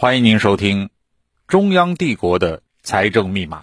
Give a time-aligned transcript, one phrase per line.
[0.00, 0.86] 欢迎您收听
[1.46, 3.60] 《中央帝国的财政密码》，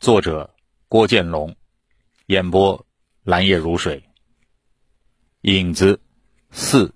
[0.00, 0.54] 作者
[0.88, 1.54] 郭建龙，
[2.24, 2.86] 演播
[3.24, 4.04] 蓝叶如水。
[5.42, 6.00] 影子
[6.50, 6.94] 四：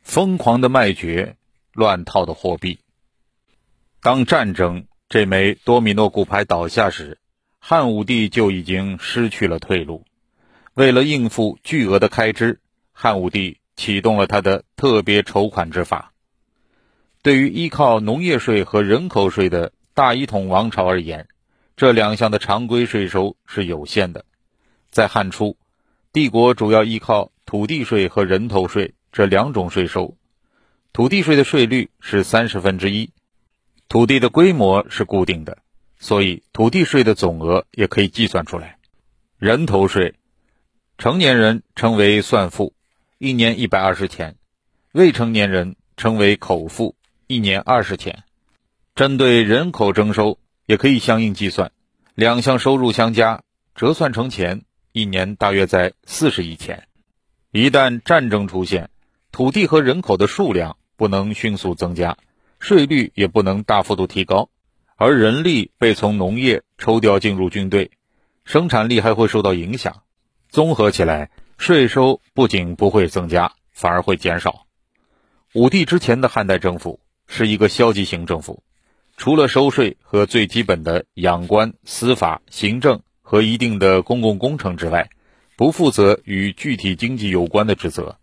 [0.00, 1.36] 疯狂的卖爵，
[1.74, 2.80] 乱套的货币。
[4.00, 7.18] 当战争这枚多米诺骨牌倒下时，
[7.58, 10.06] 汉武帝就已经失去了退路。
[10.72, 16.11] 为了应付巨额的开支，汉武帝启动了他的特别筹款之法。
[17.22, 21.28] 对于依靠农业税和人口税的大一统王朝而言，
[21.76, 24.24] 这两项的常规税收是有限的。
[24.90, 25.56] 在汉初，
[26.12, 30.16] 帝国主要依靠土地税和人头税这两种税收。
[30.92, 33.12] 土地税的税率是三十分之一，
[33.88, 35.58] 土地的规模是固定的，
[36.00, 38.78] 所以土地税的总额也可以计算出来。
[39.38, 40.16] 人头税，
[40.98, 42.74] 成年人称为算赋，
[43.18, 44.32] 一年一百二十钱；
[44.90, 46.96] 未成年人称为口赋。
[47.32, 48.24] 一年二十钱，
[48.94, 51.72] 针对人口征收也可以相应计算，
[52.14, 53.42] 两项收入相加，
[53.74, 56.88] 折算成钱，一年大约在四十亿钱。
[57.50, 58.90] 一旦战争出现，
[59.30, 62.18] 土地和人口的数量不能迅速增加，
[62.58, 64.50] 税率也不能大幅度提高，
[64.96, 67.92] 而人力被从农业抽调进入军队，
[68.44, 70.02] 生产力还会受到影响。
[70.50, 74.66] 综合起来，税收不仅不会增加，反而会减少。
[75.54, 77.00] 武帝之前的汉代政府。
[77.26, 78.62] 是一个消极型政府，
[79.16, 85.10] 除了收税和最基本的养官、司法、行政和一定的公共工程之外，
[85.56, 88.18] 不负责与具体经济有关的职责。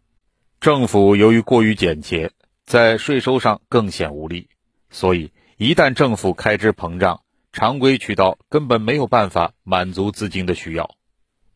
[0.60, 2.32] 政府由于过于简洁，
[2.66, 4.50] 在税收上更显无力，
[4.90, 7.22] 所以一旦政府开支膨胀，
[7.54, 10.96] 常规渠道根本没有办法满足资金的需要。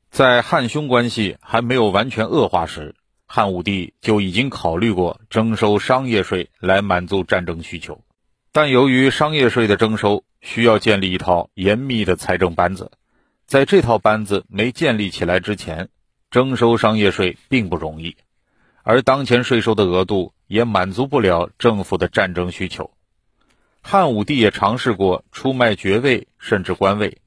[0.10, 2.96] 在汉匈关系还没有完全恶化时。
[3.36, 8.04] 汉武帝就已经考虑过征收商业税来满足战争需求，
[8.52, 12.92] 但由于商业税的征收需要建立一套严密的财政班子，
[13.48, 15.90] 在这套班子没建立起来之前，
[16.30, 18.18] 征收商业税并不容易，
[18.84, 22.92] 而当前税收的额度也满足不了政府的战争需求。
[23.82, 27.18] 汉武帝也尝试过出卖爵位甚至官位，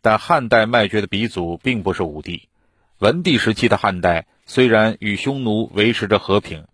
[0.00, 2.48] 但汉代卖爵的鼻祖并不是武帝，
[2.98, 4.26] 文帝时期的汉代。
[4.52, 6.66] 虽然与匈奴维持着和平，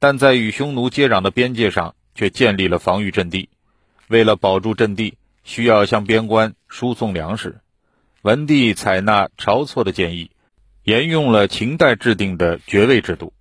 [0.00, 3.50] 但在与匈奴接壤的边界上却建立了防御阵地。
[4.08, 7.60] 为了保住阵地，需要向边关输送粮食。
[8.22, 10.32] 文帝采纳晁错的建议，
[10.82, 13.32] 沿用了秦代制定的爵位制度。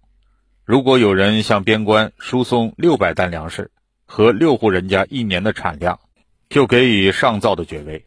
[0.66, 3.72] 如果有人向边关输送六百担粮食
[4.06, 6.00] 和六户人家一年的产量，
[6.48, 8.04] 就给予上造的爵位；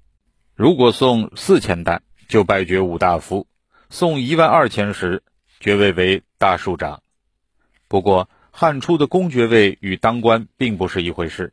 [0.55, 3.49] 如果送四千担，就拜爵五大夫；
[3.91, 5.25] 送一万二千石。
[5.63, 7.05] 爵位为大庶长，
[7.87, 11.53] 不过汉初的公爵位与当官并不是一回事。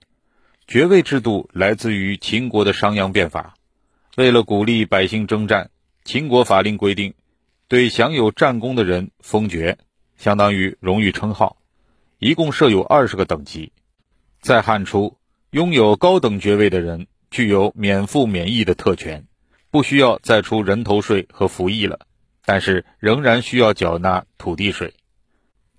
[0.65, 3.53] 爵位制度来自于秦国的商鞅变法，
[4.17, 5.69] 为了鼓励百姓征战，
[6.03, 7.13] 秦国法令规定，
[7.67, 9.77] 对享有战功的人封爵，
[10.17, 11.57] 相当于荣誉称号，
[12.17, 13.71] 一共设有二十个等级。
[14.41, 15.19] 在汉初，
[15.51, 19.27] 拥有高等爵位的人具有免赋免役的特权，
[19.69, 22.07] 不需要再出人头税和服役了。
[22.51, 24.95] 但是仍然需要缴纳土地税。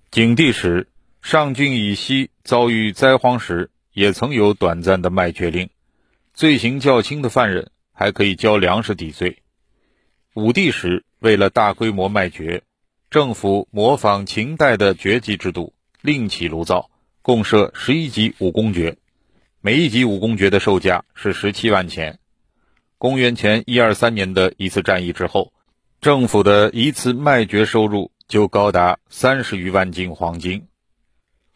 [0.09, 0.87] 景帝时，
[1.21, 5.69] 上郡以西遭遇灾荒时，也曾有短暂的卖爵令，
[6.33, 9.39] 罪行较轻的犯人还可以交粮食抵罪。
[10.33, 12.63] 武帝时，为了大规模卖爵，
[13.09, 16.89] 政府模仿秦代的爵级制度，另起炉灶，
[17.21, 18.95] 共设十一级武功爵，
[19.59, 22.19] 每一级武功爵的售价是十七万钱。
[22.97, 25.51] 公元前一二三年的一次战役之后。
[26.01, 30.65] 政府的一次卖爵收入就高达三十余万斤黄金。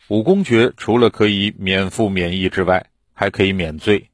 [0.07, 4.11] 武功爵除了可以免赋免役之外，还可以免罪，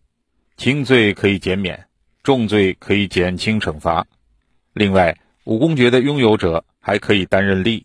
[0.56, 1.86] 轻罪可以减免，
[2.24, 4.08] 重罪可以减轻惩罚。
[4.72, 7.84] 另外，武功爵的拥有者还可以担任吏。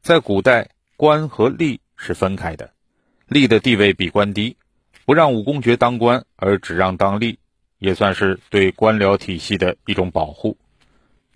[0.00, 2.70] 在古代，官和吏是分开的，
[3.28, 4.56] 吏的地位比官低，
[5.04, 7.36] 不让武功爵当官，而只让当吏，
[7.78, 10.56] 也算是对官僚体系的一种保护。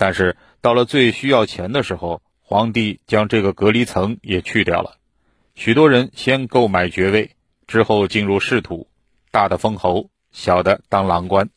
[0.01, 4.97] 但是到了最需要钱的时候，皇帝将这个隔离层也去掉了。
[5.55, 7.37] 许多人先购买爵位，
[7.67, 8.89] 之后进入仕途，
[9.31, 11.51] 大的封侯，小的当郎官。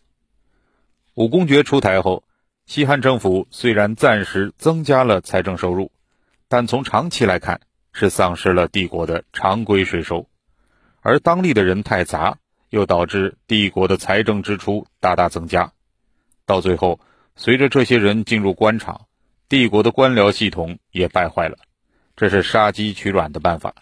[1.14, 2.26] 武功爵出台后，
[2.66, 5.94] 西汉政府虽然暂时增加了财政收入，
[6.50, 7.62] 但从长期来看
[7.94, 10.28] 是丧失了帝国的常规税收，
[11.00, 15.72] 而当地的人太杂，又导致帝国的财政支出大大增加，
[16.46, 17.00] 到最后。
[17.36, 19.08] 随着这些人进入官场，
[19.50, 21.58] 帝国的官僚系统也败坏了，
[22.16, 23.74] 这是杀鸡取卵的办法。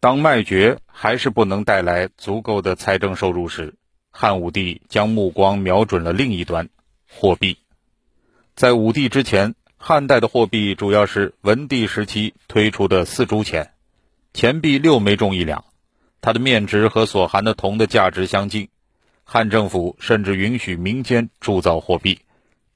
[0.00, 3.74] 当卖爵还是不能带来足够的财政收入时，
[4.10, 6.68] 汉武帝将目光瞄准了另一端——
[7.10, 7.58] 货币。
[8.54, 13.72] 在武帝之前，汉代的货币主要是文帝时期推出的四铢钱，
[14.32, 15.64] 钱币六枚重一两，
[16.20, 18.68] 它的面值和所含的铜的价值相近。
[19.24, 22.20] 汉政府甚至允许民间铸造货币，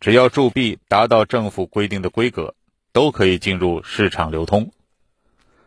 [0.03, 2.57] 只要铸币达到政府规定的规格，
[2.93, 4.73] 都可以进入市场流通。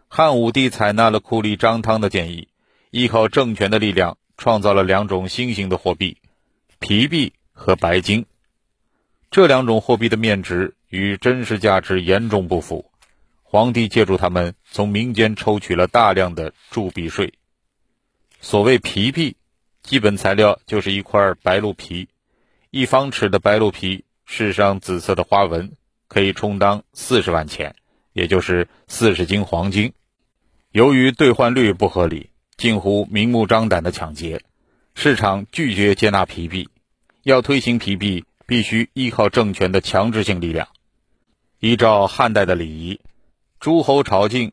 [0.09, 2.49] 汉武帝采纳了酷吏张汤的建议，
[2.91, 6.17] 依靠政权的力量，创造了两种新型的货币：
[6.79, 8.25] 皮币和白金。
[9.31, 12.91] 这两种货币的面值与真实价值严重不符，
[13.41, 17.35] 皇帝借助他们从民间抽取了大量的铸币税。
[18.41, 19.37] 所谓皮币，
[19.81, 22.09] 基本材料就是一块白鹿皮，
[22.69, 25.73] 一方尺的白鹿皮饰上紫色的花纹，
[26.07, 27.75] 可以充当四十万钱，
[28.13, 29.93] 也就是四十斤黄金。
[30.71, 34.41] 由于兑换率不合理，近乎明目张胆的抢劫，
[34.93, 36.69] 市场拒绝接纳皮币。
[37.23, 40.67] 要推行皮币，必须依靠政权的强制性力量。
[41.59, 42.99] 依照汉代的礼仪，
[43.59, 44.51] 诸侯朝觐、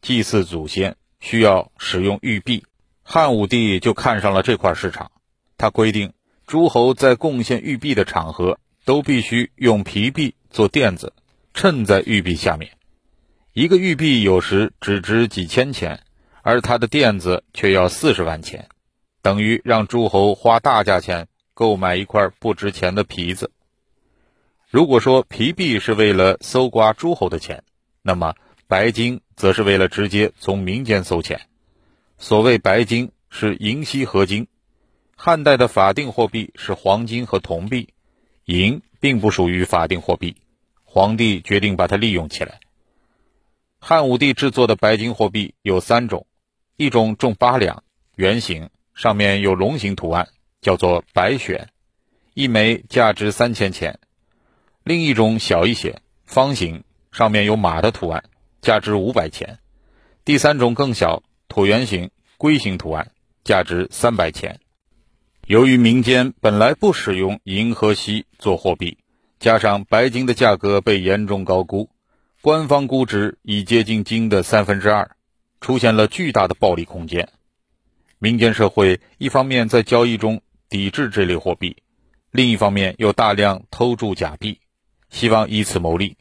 [0.00, 2.64] 祭祀祖先需要使用玉璧。
[3.02, 5.10] 汉武帝就看上了这块市场，
[5.58, 6.12] 他规定
[6.46, 11.12] 诸侯在贡献玉璧的场合，都必须用皮币做垫子，
[11.52, 12.72] 衬在玉璧下面。
[13.52, 16.02] 一个玉璧有时只值几千钱，
[16.42, 18.68] 而它的垫子却要四十万钱，
[19.22, 23.50] 等于让诸侯花大价钱购买一块不值钱的皮子。
[24.68, 27.62] 如果说皮币是为了搜刮诸侯的钱，
[28.02, 28.34] 那么
[28.66, 31.42] 白金则是为了直接从民间搜钱。
[32.18, 34.48] 所谓白金是银锡合金，
[35.16, 37.90] 汉代的法定货币是黄金和铜币，
[38.46, 40.36] 银并不属于法定货币，
[40.84, 42.60] 皇帝决定把它利用起来。
[43.78, 46.26] 汉武帝制作的白金货币有三种，
[46.76, 47.84] 一种重八两，
[48.16, 50.28] 圆形，上面有龙形图案，
[50.60, 51.68] 叫做白选，
[52.34, 53.94] 一枚价值三千钱；
[54.82, 58.24] 另一种小一些，方形，上面有马的图案，
[58.60, 59.58] 价值五百钱；
[60.24, 63.10] 第三种更小，椭圆形，龟形图案，
[63.42, 64.60] 价值三百钱。
[65.46, 68.96] 由于民间本来不使用银河系做货币，
[69.38, 71.90] 加上白金的价格被严重高估。
[72.40, 75.10] 官方估值已接近金的三分之二，
[75.60, 77.28] 出现了巨大的暴利空间。
[78.18, 81.76] 民间社会一方面在交易中抵制这类货币，
[82.30, 84.60] 另一方面又大量偷铸假币，
[85.10, 86.16] 希望以此牟利。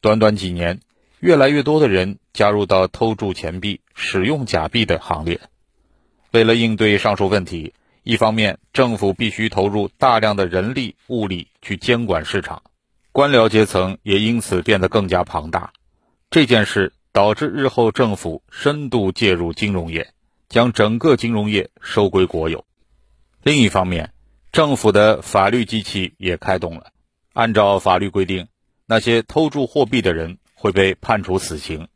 [0.00, 0.80] 短短几年，
[1.20, 5.40] 越来越多的人加入到偷铸钱币、使用假币的行列。
[6.32, 12.62] 为了应对上述问题，一方面政府必须投入大量的人力物力去监管市场。
[13.12, 15.72] 官僚阶层也因此变得更加庞大，
[16.30, 20.12] 这件事导致日后政府深度介入金融业，
[20.48, 22.64] 将整个金融业收归国有。
[23.42, 24.12] 另一方面，
[24.52, 26.92] 政府的法律机器也开动了。
[27.32, 28.48] 按照法律规定，
[28.86, 31.88] 那些偷铸货币的人会被判处死刑，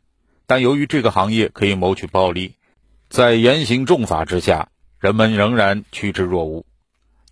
[0.46, 2.54] 但由于这个行业可以谋取暴利，
[3.08, 4.68] 在严刑重罚之下，
[5.04, 6.64] 人们仍然趋之若鹜。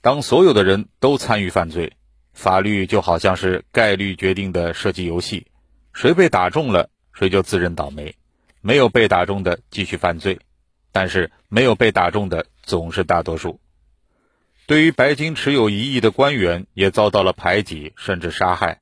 [0.03, 1.95] 当所有的人都参与犯罪。
[2.35, 5.47] 法律就好像是概率决定的射击游戏，
[5.95, 8.13] 谁被打中了，谁就自认倒霉；
[8.61, 10.39] 没有被打中的继续犯罪，
[10.93, 13.59] 但是没有被打中的总是大多数。
[14.67, 18.81] 对于白金持有一亿的官员，也遭到了排挤甚至杀害。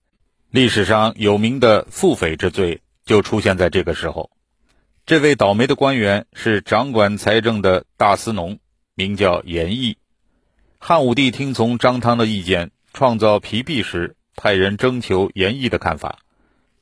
[0.50, 4.32] 历史上有名的腹诽之罪就出现在这个时候。
[5.06, 8.59] 这位倒霉的官员是掌管财政的大司农，
[9.00, 9.97] 名叫严毅。
[10.78, 12.71] 汉武帝听从张汤的意见。
[12.92, 16.19] 创造皮币时，派人征求严毅的看法。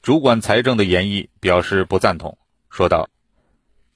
[0.01, 2.39] 主管财政的严毅表示不赞同，
[2.71, 3.11] 说道：“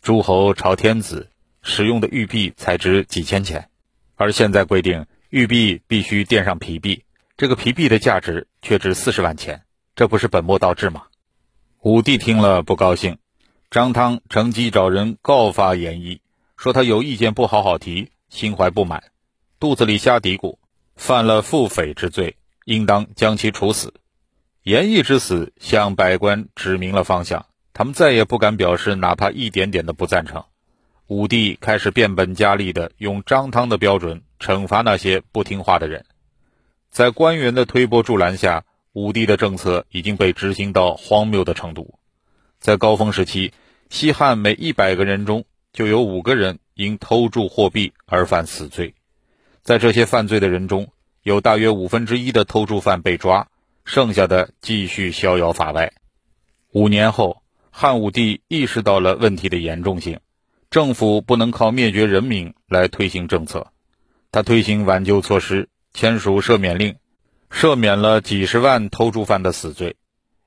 [0.03, 1.31] 诸侯朝天子
[1.63, 3.71] 使用的玉璧才值几千钱，
[4.15, 7.03] 而现在规定玉璧必须垫上皮币，
[7.39, 9.63] 这个皮币的价值却值四十万钱，
[9.97, 11.05] 这不是本末倒置吗？”
[11.81, 13.17] 武帝听了不高兴，
[13.71, 16.21] 张汤乘机找人告发严毅，
[16.63, 19.03] 说他有意见不好好提，心怀不满，
[19.59, 20.59] 肚子里瞎嘀咕。
[20.95, 23.93] 犯了腹诽之罪，应当将其处死。
[24.63, 30.45] 严毅之死向百官指明了方向，他们再也不敢表示哪怕一点点的不赞成。
[31.09, 36.05] 武帝开始变本加厉地用张汤的标准惩罚那些不听话的人。
[36.93, 41.99] 在官员的推波助澜下，武帝的政策已经被执行到荒谬的程度。
[42.61, 43.53] 在高峰时期，
[43.91, 48.95] 西汉每一百个人中就有五个人因偷铸货币而犯死罪。
[49.63, 50.89] 在这些犯罪的人中，
[51.23, 53.49] 有大约五分之一的偷铸犯被抓，
[53.85, 55.93] 剩下的继续逍遥法外。
[56.73, 60.21] 五年后，汉武帝意识到了问题的严重性，
[60.71, 63.69] 政府不能靠灭绝人民来推行政策。
[64.31, 66.97] 他推行挽救措施，签署赦免令，
[67.51, 69.97] 赦免了几十万偷猪犯的死罪。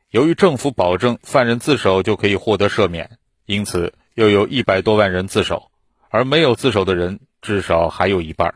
[0.09, 5.69] 由于政府保证犯人自首就可以获得赦免，因此又有一百多万人自首，
[6.09, 8.55] 而没有自首的人至少还有一半。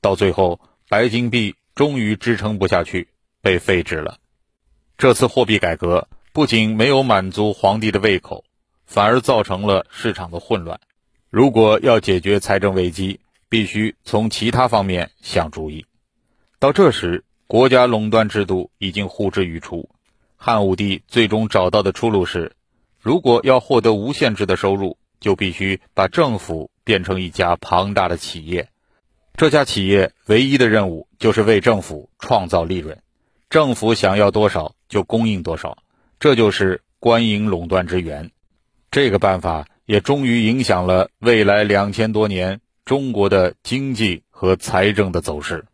[0.00, 3.08] 到最后，白金币终于支撑不下去，
[3.42, 4.18] 被废止了。
[4.96, 8.44] 这次货币改革不仅没有满足皇帝的胃口，
[8.86, 10.78] 反而造成了市场的混乱。
[11.28, 13.18] 如果要解决财政危机，
[13.48, 15.86] 必须从其他方面想主意。
[16.60, 19.88] 到这时，国家垄断制度已经呼之欲出。
[20.36, 22.52] 汉武帝最终找到的出路是：
[23.00, 28.68] 如果要获得无限制的收入，就必须把政府变成一家庞大的企业。
[29.36, 32.98] 这家企业唯一的任务就是为政府创造利润。
[33.50, 35.78] 政府想要多少就供应多少，
[36.18, 38.30] 这就是官营垄断之源。
[38.90, 45.66] 这个办法也终于影响了未来两千多年中国的经济和财政的走势。